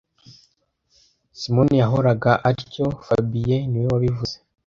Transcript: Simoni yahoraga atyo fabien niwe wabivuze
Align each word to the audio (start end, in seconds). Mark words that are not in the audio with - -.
Simoni 1.39 1.75
yahoraga 1.81 2.31
atyo 2.49 2.85
fabien 3.05 3.61
niwe 3.69 3.87
wabivuze 3.93 4.35